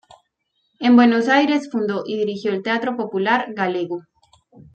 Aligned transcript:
En 0.79 0.95
Buenos 0.95 1.27
Aires 1.27 1.69
fundó 1.71 2.01
y 2.07 2.17
dirigió 2.17 2.51
el 2.53 2.63
Teatro 2.63 2.97
Popular 2.97 3.53
Galego. 3.53 4.01